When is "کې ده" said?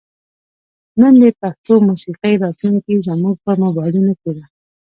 4.21-4.45